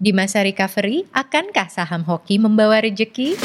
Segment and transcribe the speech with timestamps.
[0.00, 3.36] Di masa recovery, akankah saham hoki membawa rejeki?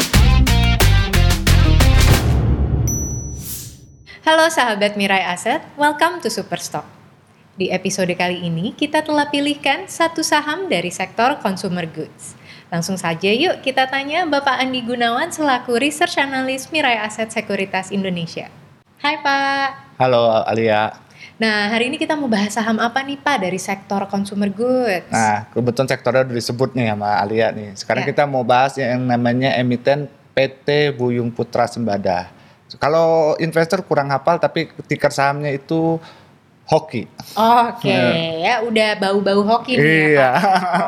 [4.24, 6.88] Halo sahabat Mirai Aset, welcome to Superstock.
[7.60, 12.40] Di episode kali ini, kita telah pilihkan satu saham dari sektor consumer goods.
[12.72, 18.48] Langsung saja yuk kita tanya Bapak Andi Gunawan selaku Research Analyst Mirai Aset Sekuritas Indonesia.
[19.04, 20.00] Hai Pak.
[20.00, 21.05] Halo Alia.
[21.36, 25.12] Nah, hari ini kita mau bahas saham apa nih Pak dari sektor consumer goods?
[25.12, 27.76] Nah, kebetulan sektornya udah disebut nih sama Alia nih.
[27.76, 28.10] Sekarang Ya.
[28.16, 32.32] kita mau bahas yang namanya emiten PT Buyung Putra Sembada.
[32.76, 35.96] Kalau investor kurang hafal tapi ticker sahamnya itu
[36.66, 37.06] hoki.
[37.38, 38.10] Oke, Ya.
[38.36, 40.30] ya udah bau-bau hoki nih ya Iya.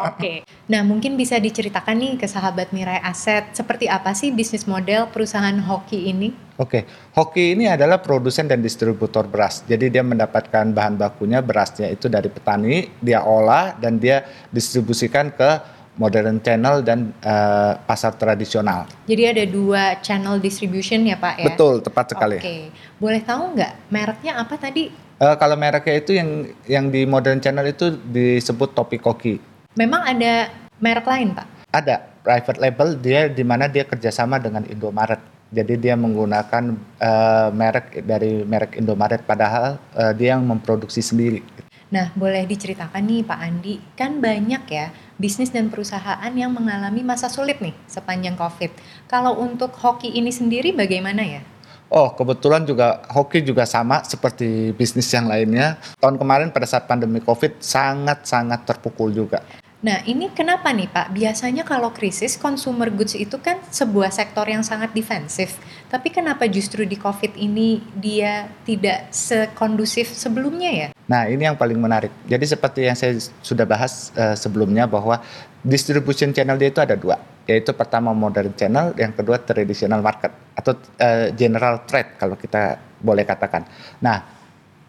[0.09, 0.34] Oke.
[0.67, 5.56] Nah, mungkin bisa diceritakan nih ke sahabat Mirai Aset, seperti apa sih bisnis model perusahaan
[5.64, 6.34] hoki ini?
[6.58, 9.62] Oke, hoki ini adalah produsen dan distributor beras.
[9.70, 15.78] Jadi dia mendapatkan bahan bakunya berasnya itu dari petani, dia olah dan dia distribusikan ke
[16.02, 18.90] modern channel dan eh, pasar tradisional.
[19.06, 21.46] Jadi ada dua channel distribution ya Pak ya?
[21.54, 22.42] Betul, tepat sekali.
[22.42, 24.90] Oke, boleh tahu nggak mereknya apa tadi?
[25.22, 26.30] Eh, kalau mereknya itu yang
[26.66, 29.38] yang di modern channel itu disebut topi koki.
[29.78, 30.50] Memang ada
[30.81, 31.46] merek lain Pak?
[31.70, 35.37] Ada private label dia di mana dia kerjasama dengan Indomaret.
[35.48, 41.40] Jadi dia menggunakan eh, merek dari merek Indomaret padahal eh, dia yang memproduksi sendiri.
[41.88, 47.31] Nah, boleh diceritakan nih Pak Andi, kan banyak ya bisnis dan perusahaan yang mengalami masa
[47.31, 48.75] sulit nih sepanjang COVID.
[49.08, 51.42] Kalau untuk hoki ini sendiri bagaimana ya?
[51.88, 55.80] Oh, kebetulan juga hoki juga sama seperti bisnis yang lainnya.
[55.95, 59.40] Tahun kemarin pada saat pandemi Covid sangat-sangat terpukul juga.
[59.88, 61.16] Nah, ini kenapa nih Pak?
[61.16, 65.56] Biasanya kalau krisis consumer goods itu kan sebuah sektor yang sangat defensif.
[65.88, 70.88] Tapi kenapa justru di COVID ini dia tidak sekondusif sebelumnya ya?
[71.08, 72.12] Nah, ini yang paling menarik.
[72.28, 75.24] Jadi seperti yang saya sudah bahas eh, sebelumnya bahwa
[75.64, 77.16] distribution channel dia itu ada dua,
[77.48, 83.24] yaitu pertama modern channel, yang kedua traditional market atau eh, general trade kalau kita boleh
[83.24, 83.64] katakan.
[84.03, 84.20] Nah,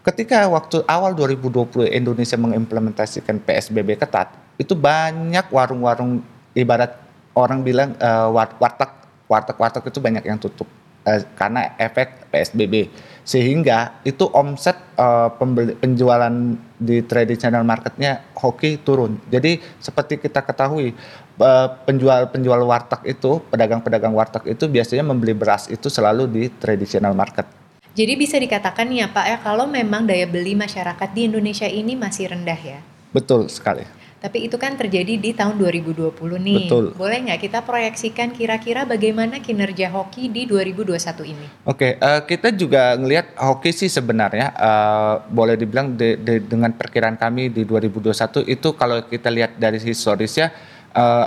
[0.03, 6.21] ketika waktu awal 2020 Indonesia mengimplementasikan PSBB ketat, itu banyak warung-warung
[6.53, 6.99] ibarat
[7.39, 7.95] orang bilang
[8.35, 8.91] war- warteg,
[9.31, 10.67] warteg-warteg itu banyak yang tutup
[11.09, 12.91] eh, karena efek PSBB
[13.29, 16.33] sehingga itu omset eh, pembeli- penjualan
[16.81, 19.21] di traditional marketnya hoki turun.
[19.29, 20.97] Jadi seperti kita ketahui
[21.39, 27.45] eh, penjual-penjual warteg itu, pedagang-pedagang warteg itu biasanya membeli beras itu selalu di traditional market.
[27.93, 32.31] Jadi bisa dikatakan ya Pak ya, kalau memang daya beli masyarakat di Indonesia ini masih
[32.31, 32.81] rendah ya.
[33.13, 33.99] Betul sekali.
[34.19, 36.11] Tapi itu kan terjadi di tahun 2020
[36.43, 36.67] nih.
[36.67, 36.85] Betul.
[36.99, 41.47] Boleh nggak kita proyeksikan kira-kira bagaimana kinerja hoki di 2021 ini?
[41.63, 47.15] Oke, eh, kita juga ngelihat hoki sih sebenarnya eh, boleh dibilang de- de- dengan perkiraan
[47.15, 50.51] kami di 2021 itu kalau kita lihat dari historisnya
[50.99, 51.27] eh,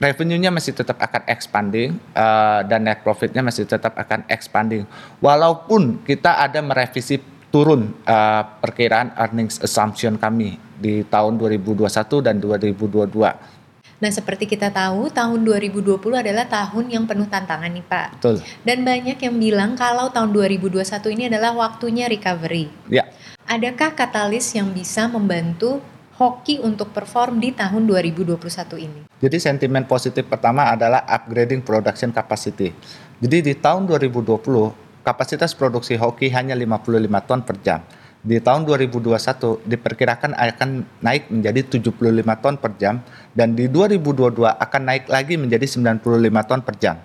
[0.00, 4.88] revenue-nya masih tetap akan expanding eh, dan net profit-nya masih tetap akan expanding.
[5.20, 7.20] Walaupun kita ada merevisi
[7.52, 11.86] turun eh, perkiraan earnings assumption kami di tahun 2021
[12.18, 13.62] dan 2022.
[14.02, 18.18] Nah, seperti kita tahu, tahun 2020 adalah tahun yang penuh tantangan nih, Pak.
[18.18, 18.42] Betul.
[18.66, 20.82] Dan banyak yang bilang kalau tahun 2021
[21.14, 22.66] ini adalah waktunya recovery.
[22.90, 23.06] Ya.
[23.46, 25.78] Adakah katalis yang bisa membantu
[26.18, 28.42] hoki untuk perform di tahun 2021
[28.82, 29.00] ini?
[29.22, 32.74] Jadi sentimen positif pertama adalah upgrading production capacity.
[33.22, 37.80] Jadi di tahun 2020 kapasitas produksi hoki hanya 55 ton per jam.
[38.22, 41.90] Di tahun 2021 diperkirakan akan naik menjadi 75
[42.38, 43.02] ton per jam
[43.34, 46.06] dan di 2022 akan naik lagi menjadi 95
[46.46, 46.96] ton per jam.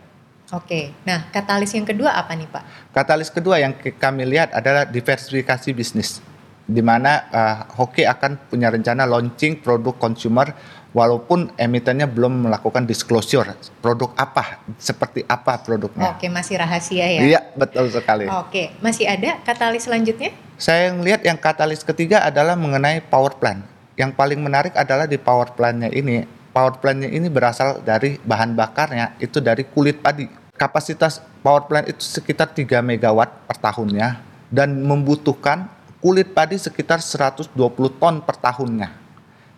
[0.53, 2.94] Oke, nah katalis yang kedua apa nih Pak?
[2.94, 6.22] Katalis kedua yang kami lihat adalah diversifikasi bisnis,
[6.67, 10.51] di mana uh, Hoki akan punya rencana launching produk consumer
[10.91, 16.11] walaupun emitennya belum melakukan disclosure produk apa, seperti apa produknya.
[16.11, 17.22] Oke, masih rahasia ya?
[17.23, 18.28] Iya, betul sekali.
[18.28, 20.35] Oke, masih ada katalis selanjutnya?
[20.59, 23.63] Saya melihat yang katalis ketiga adalah mengenai power plant.
[23.95, 29.16] Yang paling menarik adalah di power plantnya ini, power plantnya ini berasal dari bahan bakarnya
[29.22, 30.28] itu dari kulit padi.
[30.58, 34.17] Kapasitas power plant itu sekitar 3 megawatt per tahunnya
[34.49, 35.77] dan membutuhkan
[36.07, 37.51] kulit padi sekitar 120
[37.99, 38.95] ton per tahunnya.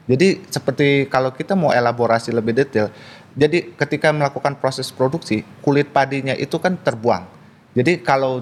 [0.10, 2.90] Jadi seperti kalau kita mau elaborasi lebih detail,
[3.38, 7.30] jadi ketika melakukan proses produksi, kulit padinya itu kan terbuang.
[7.78, 8.42] Jadi kalau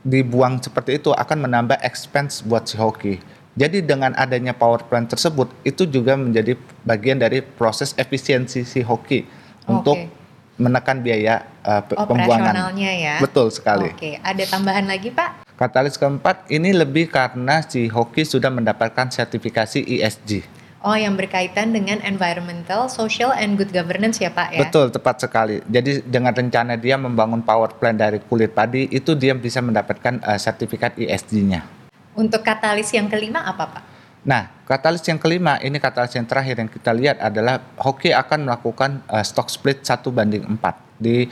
[0.00, 3.20] dibuang seperti itu akan menambah expense buat si hoki.
[3.60, 6.56] Jadi dengan adanya power plant tersebut itu juga menjadi
[6.88, 9.28] bagian dari proses efisiensi si hoki
[9.68, 10.08] untuk Oke.
[10.56, 12.72] menekan biaya uh, pe- pembuangan.
[12.72, 13.20] Ya?
[13.20, 13.92] Betul sekali.
[13.92, 15.37] Oke, ada tambahan lagi Pak?
[15.58, 20.46] Katalis keempat ini lebih karena si hoki sudah mendapatkan sertifikasi ESG.
[20.86, 24.62] Oh, yang berkaitan dengan environmental, social, and good governance ya Pak ya?
[24.62, 25.58] Betul, tepat sekali.
[25.66, 30.38] Jadi dengan rencana dia membangun power plant dari kulit padi, itu dia bisa mendapatkan uh,
[30.38, 31.66] sertifikat ESG-nya.
[32.14, 33.82] Untuk katalis yang kelima apa Pak?
[34.22, 39.02] Nah, katalis yang kelima, ini katalis yang terakhir yang kita lihat adalah Hoki akan melakukan
[39.10, 41.26] uh, stock split satu banding 4 di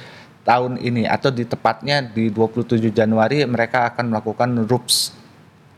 [0.47, 5.27] tahun ini atau di tepatnya di 27 Januari mereka akan melakukan RUPS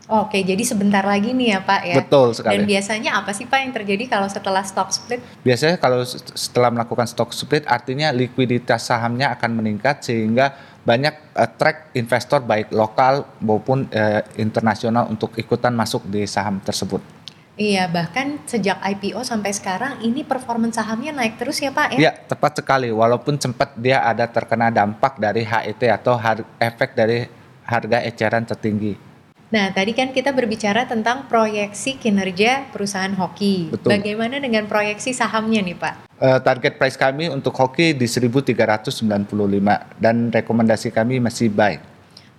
[0.09, 1.95] Oke, jadi sebentar lagi nih ya Pak ya.
[2.01, 2.57] Betul sekali.
[2.57, 5.21] Dan biasanya apa sih Pak yang terjadi kalau setelah stock split?
[5.45, 6.01] Biasanya kalau
[6.33, 13.21] setelah melakukan stock split artinya likuiditas sahamnya akan meningkat sehingga banyak attract investor baik lokal
[13.37, 17.18] maupun uh, internasional untuk ikutan masuk di saham tersebut.
[17.59, 21.99] Iya, bahkan sejak IPO sampai sekarang ini performa sahamnya naik terus ya Pak ya?
[21.99, 22.87] Iya, tepat sekali.
[22.87, 26.15] Walaupun sempat dia ada terkena dampak dari HET atau
[26.55, 27.27] efek dari
[27.67, 28.95] harga eceran tertinggi.
[29.51, 33.75] Nah, tadi kan kita berbicara tentang proyeksi kinerja perusahaan hoki.
[33.75, 33.97] Betul.
[33.97, 35.93] Bagaimana dengan proyeksi sahamnya nih, Pak?
[36.21, 38.95] Uh, target price kami untuk hoki di 1395
[39.99, 41.88] dan rekomendasi kami masih buy.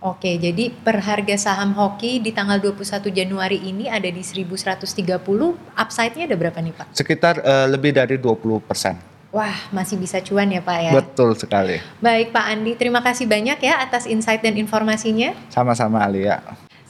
[0.00, 4.96] Oke, jadi per harga saham hoki di tanggal 21 Januari ini ada di 1130.
[5.76, 6.96] Upside-nya ada berapa nih, Pak?
[6.96, 8.96] Sekitar uh, lebih dari 20 persen.
[9.28, 10.92] Wah, masih bisa cuan ya Pak ya?
[10.96, 11.78] Betul sekali.
[12.00, 15.36] Baik Pak Andi, terima kasih banyak ya atas insight dan informasinya.
[15.52, 16.40] Sama-sama Alia.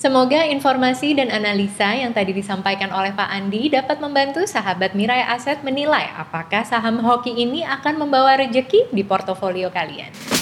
[0.00, 5.60] Semoga informasi dan analisa yang tadi disampaikan oleh Pak Andi dapat membantu sahabat Mirai Aset
[5.60, 10.39] menilai apakah saham hoki ini akan membawa rejeki di portofolio kalian.